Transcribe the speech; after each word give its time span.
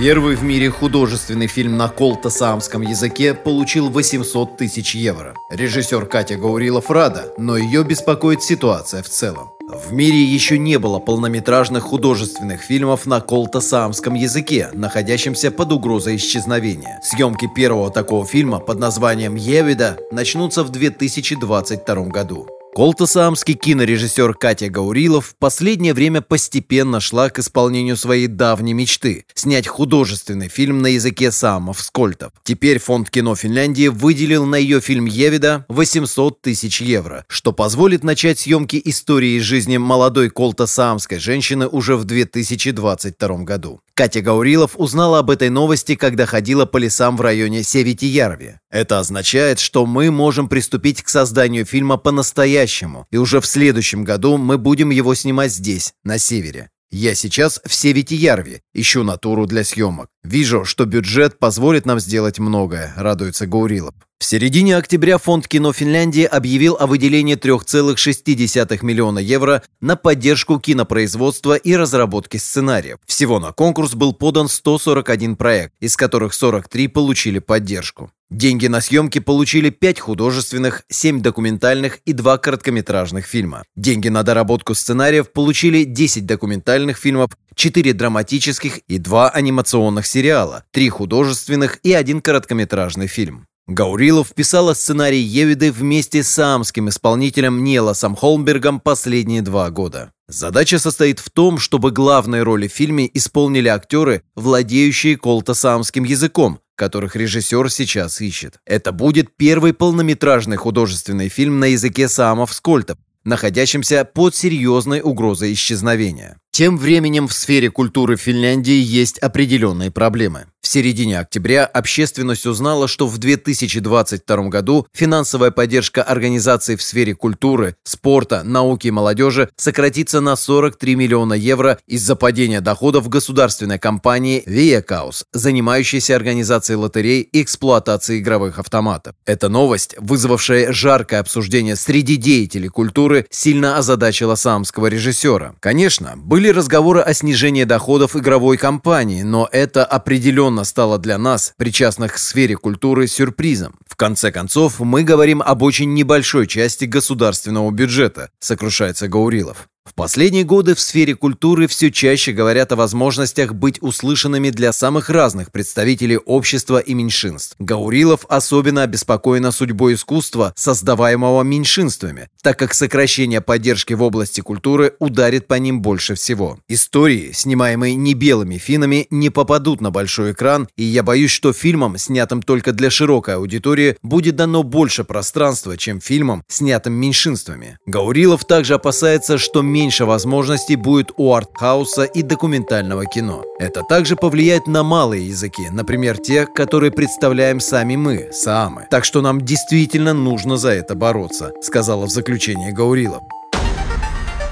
Первый 0.00 0.34
в 0.34 0.42
мире 0.42 0.70
художественный 0.70 1.46
фильм 1.46 1.76
на 1.76 1.90
колто-саамском 1.90 2.80
языке 2.80 3.34
получил 3.34 3.90
800 3.90 4.56
тысяч 4.56 4.94
евро. 4.94 5.34
Режиссер 5.50 6.06
Катя 6.06 6.36
Гаурилов 6.36 6.90
рада, 6.90 7.34
но 7.36 7.58
ее 7.58 7.84
беспокоит 7.84 8.42
ситуация 8.42 9.02
в 9.02 9.10
целом. 9.10 9.50
В 9.68 9.92
мире 9.92 10.24
еще 10.24 10.58
не 10.58 10.78
было 10.78 11.00
полнометражных 11.00 11.82
художественных 11.82 12.62
фильмов 12.62 13.04
на 13.04 13.20
колто-саамском 13.20 14.14
языке, 14.14 14.70
находящемся 14.72 15.50
под 15.50 15.70
угрозой 15.70 16.16
исчезновения. 16.16 16.98
Съемки 17.02 17.46
первого 17.54 17.90
такого 17.90 18.24
фильма 18.24 18.58
под 18.58 18.78
названием 18.78 19.34
«Евида» 19.34 19.98
начнутся 20.10 20.64
в 20.64 20.70
2022 20.70 22.04
году. 22.06 22.46
Колтасаамский 22.80 23.56
кинорежиссер 23.56 24.32
Катя 24.32 24.70
Гаурилов 24.70 25.26
в 25.26 25.34
последнее 25.36 25.92
время 25.92 26.22
постепенно 26.22 26.98
шла 26.98 27.28
к 27.28 27.38
исполнению 27.38 27.94
своей 27.94 28.26
давней 28.26 28.72
мечты– 28.72 29.26
снять 29.34 29.68
художественный 29.68 30.48
фильм 30.48 30.80
на 30.80 30.86
языке 30.86 31.30
саамов 31.30 31.82
скольтов. 31.82 32.32
Теперь 32.42 32.78
фонд 32.78 33.10
кино 33.10 33.34
Финляндии 33.34 33.88
выделил 33.88 34.46
на 34.46 34.54
ее 34.54 34.80
фильм 34.80 35.04
«Евида» 35.04 35.66
800 35.68 36.40
тысяч 36.40 36.80
евро, 36.80 37.26
что 37.28 37.52
позволит 37.52 38.02
начать 38.02 38.38
съемки 38.38 38.80
истории 38.82 39.38
жизни 39.40 39.76
молодой 39.76 40.30
колтасаамской 40.30 41.18
женщины 41.18 41.68
уже 41.68 41.96
в 41.96 42.04
2022 42.04 43.44
году. 43.44 43.82
Катя 43.92 44.22
Гаурилов 44.22 44.76
узнала 44.76 45.18
об 45.18 45.28
этой 45.28 45.50
новости, 45.50 45.96
когда 45.96 46.24
ходила 46.24 46.64
по 46.64 46.78
лесам 46.78 47.18
в 47.18 47.20
районе 47.20 47.62
Севитиярви. 47.62 48.58
Это 48.70 48.98
означает, 48.98 49.58
что 49.58 49.84
мы 49.84 50.10
можем 50.10 50.48
приступить 50.48 51.02
к 51.02 51.10
созданию 51.10 51.66
фильма 51.66 51.98
по-настоящему, 51.98 52.69
и 53.10 53.16
уже 53.16 53.40
в 53.40 53.46
следующем 53.46 54.04
году 54.04 54.36
мы 54.38 54.58
будем 54.58 54.90
его 54.90 55.14
снимать 55.14 55.52
здесь, 55.52 55.92
на 56.04 56.18
севере. 56.18 56.70
Я 56.92 57.14
сейчас 57.14 57.60
в 57.64 57.72
Севитиярви, 57.72 58.62
ищу 58.74 59.04
натуру 59.04 59.46
для 59.46 59.62
съемок. 59.62 60.08
Вижу, 60.24 60.64
что 60.64 60.86
бюджет 60.86 61.38
позволит 61.38 61.86
нам 61.86 62.00
сделать 62.00 62.40
многое, 62.40 62.92
радуется 62.96 63.46
Гаурилов. 63.46 63.94
В 64.20 64.24
середине 64.26 64.76
октября 64.76 65.16
Фонд 65.16 65.48
кино 65.48 65.72
Финляндии 65.72 66.24
объявил 66.24 66.76
о 66.78 66.86
выделении 66.86 67.36
3,6 67.36 68.84
миллиона 68.84 69.18
евро 69.18 69.62
на 69.80 69.96
поддержку 69.96 70.60
кинопроизводства 70.60 71.56
и 71.56 71.74
разработки 71.74 72.36
сценариев. 72.36 72.98
Всего 73.06 73.40
на 73.40 73.52
конкурс 73.52 73.94
был 73.94 74.12
подан 74.12 74.48
141 74.48 75.36
проект, 75.36 75.72
из 75.80 75.96
которых 75.96 76.34
43 76.34 76.88
получили 76.88 77.38
поддержку. 77.38 78.12
Деньги 78.30 78.66
на 78.66 78.82
съемки 78.82 79.20
получили 79.20 79.70
5 79.70 80.00
художественных, 80.00 80.82
7 80.90 81.22
документальных 81.22 82.00
и 82.04 82.12
2 82.12 82.38
короткометражных 82.38 83.24
фильма. 83.24 83.64
Деньги 83.74 84.08
на 84.08 84.22
доработку 84.22 84.74
сценариев 84.74 85.32
получили 85.32 85.84
10 85.84 86.26
документальных 86.26 86.98
фильмов, 86.98 87.30
4 87.54 87.94
драматических 87.94 88.80
и 88.86 88.98
2 88.98 89.30
анимационных 89.30 90.06
сериала, 90.06 90.64
3 90.72 90.90
художественных 90.90 91.80
и 91.82 91.94
1 91.94 92.20
короткометражный 92.20 93.06
фильм. 93.06 93.46
Гаурилов 93.70 94.34
писала 94.34 94.74
сценарий 94.74 95.20
Евиды 95.20 95.70
вместе 95.70 96.24
с 96.24 96.28
самским 96.28 96.88
исполнителем 96.88 97.62
Неласом 97.62 98.16
Холмбергом 98.16 98.80
последние 98.80 99.42
два 99.42 99.70
года. 99.70 100.10
Задача 100.26 100.80
состоит 100.80 101.20
в 101.20 101.30
том, 101.30 101.60
чтобы 101.60 101.92
главные 101.92 102.42
роли 102.42 102.66
в 102.66 102.72
фильме 102.72 103.08
исполнили 103.14 103.68
актеры, 103.68 104.24
владеющие 104.34 105.16
колтосамским 105.16 106.02
языком, 106.02 106.58
которых 106.74 107.14
режиссер 107.14 107.70
сейчас 107.70 108.20
ищет. 108.20 108.58
Это 108.66 108.90
будет 108.90 109.36
первый 109.36 109.72
полнометражный 109.72 110.56
художественный 110.56 111.28
фильм 111.28 111.60
на 111.60 111.66
языке 111.66 112.08
саамов-скольтов, 112.08 112.98
находящимся 113.24 114.04
под 114.04 114.34
серьезной 114.34 115.00
угрозой 115.00 115.52
исчезновения. 115.52 116.38
Тем 116.52 116.76
временем 116.76 117.28
в 117.28 117.32
сфере 117.32 117.70
культуры 117.70 118.16
Финляндии 118.16 118.82
есть 118.82 119.18
определенные 119.18 119.90
проблемы. 119.90 120.46
В 120.60 120.68
середине 120.68 121.18
октября 121.18 121.64
общественность 121.64 122.44
узнала, 122.44 122.86
что 122.86 123.06
в 123.06 123.16
2022 123.18 124.48
году 124.48 124.86
финансовая 124.92 125.50
поддержка 125.52 126.02
организаций 126.02 126.76
в 126.76 126.82
сфере 126.82 127.14
культуры, 127.14 127.76
спорта, 127.82 128.42
науки 128.44 128.88
и 128.88 128.90
молодежи 128.90 129.48
сократится 129.56 130.20
на 130.20 130.36
43 130.36 130.96
миллиона 130.96 131.32
евро 131.32 131.78
из-за 131.86 132.14
падения 132.14 132.60
доходов 132.60 133.08
государственной 133.08 133.78
компании 133.78 134.44
Viacause, 134.46 135.24
занимающейся 135.32 136.14
организацией 136.14 136.76
лотерей 136.76 137.22
и 137.22 137.42
эксплуатацией 137.42 138.20
игровых 138.20 138.58
автоматов. 138.58 139.14
Эта 139.24 139.48
новость, 139.48 139.94
вызвавшая 139.98 140.72
жаркое 140.72 141.20
обсуждение 141.20 141.74
среди 141.74 142.16
деятелей 142.16 142.68
культуры, 142.68 143.19
сильно 143.30 143.76
озадачила 143.76 144.34
самского 144.34 144.86
режиссера. 144.86 145.54
Конечно, 145.60 146.14
были 146.16 146.48
разговоры 146.48 147.00
о 147.00 147.12
снижении 147.14 147.64
доходов 147.64 148.16
игровой 148.16 148.56
компании, 148.56 149.22
но 149.22 149.48
это 149.50 149.84
определенно 149.84 150.64
стало 150.64 150.98
для 150.98 151.18
нас, 151.18 151.52
причастных 151.56 152.14
к 152.14 152.18
сфере 152.18 152.56
культуры, 152.56 153.06
сюрпризом. 153.06 153.74
В 153.86 153.96
конце 153.96 154.32
концов, 154.32 154.80
мы 154.80 155.02
говорим 155.02 155.42
об 155.42 155.62
очень 155.62 155.92
небольшой 155.94 156.46
части 156.46 156.84
государственного 156.84 157.70
бюджета, 157.70 158.30
сокрушается 158.38 159.08
Гаурилов. 159.08 159.68
В 159.86 159.94
последние 159.94 160.44
годы 160.44 160.74
в 160.74 160.80
сфере 160.80 161.14
культуры 161.14 161.66
все 161.66 161.90
чаще 161.90 162.32
говорят 162.32 162.70
о 162.70 162.76
возможностях 162.76 163.54
быть 163.54 163.78
услышанными 163.80 164.50
для 164.50 164.72
самых 164.72 165.08
разных 165.08 165.50
представителей 165.50 166.18
общества 166.18 166.78
и 166.78 166.92
меньшинств. 166.92 167.56
Гаурилов 167.58 168.26
особенно 168.28 168.82
обеспокоена 168.82 169.52
судьбой 169.52 169.94
искусства, 169.94 170.52
создаваемого 170.54 171.42
меньшинствами, 171.44 172.28
так 172.42 172.58
как 172.58 172.74
сокращение 172.74 173.40
поддержки 173.40 173.94
в 173.94 174.02
области 174.02 174.42
культуры 174.42 174.94
ударит 174.98 175.46
по 175.46 175.54
ним 175.54 175.80
больше 175.80 176.14
всего. 176.14 176.58
Истории, 176.68 177.32
снимаемые 177.32 177.94
не 177.94 178.12
белыми 178.12 178.58
финами, 178.58 179.06
не 179.10 179.30
попадут 179.30 179.80
на 179.80 179.90
большой 179.90 180.32
экран, 180.32 180.68
и 180.76 180.84
я 180.84 181.02
боюсь, 181.02 181.30
что 181.30 181.54
фильмам, 181.54 181.96
снятым 181.96 182.42
только 182.42 182.72
для 182.72 182.90
широкой 182.90 183.36
аудитории, 183.36 183.96
будет 184.02 184.36
дано 184.36 184.62
больше 184.62 185.04
пространства, 185.04 185.78
чем 185.78 186.02
фильмам, 186.02 186.44
снятым 186.48 186.92
меньшинствами. 186.92 187.78
Гаурилов 187.86 188.44
также 188.44 188.74
опасается, 188.74 189.38
что 189.38 189.62
меньше 189.70 190.04
возможностей 190.04 190.76
будет 190.76 191.12
у 191.16 191.32
артхауса 191.32 192.04
и 192.04 192.22
документального 192.22 193.06
кино. 193.06 193.44
Это 193.58 193.82
также 193.82 194.16
повлияет 194.16 194.66
на 194.66 194.82
малые 194.82 195.26
языки, 195.28 195.68
например, 195.70 196.18
те, 196.18 196.46
которые 196.46 196.90
представляем 196.90 197.60
сами 197.60 197.96
мы, 197.96 198.28
саамы. 198.32 198.86
Так 198.90 199.04
что 199.04 199.22
нам 199.22 199.40
действительно 199.40 200.12
нужно 200.12 200.56
за 200.56 200.70
это 200.70 200.94
бороться, 200.94 201.52
сказала 201.62 202.06
в 202.06 202.10
заключении 202.10 202.70
Гаурилов. 202.70 203.22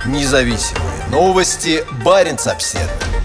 Независимые 0.07 1.07
новости. 1.11 1.85
Барин 2.05 2.37
обседный. 2.47 3.18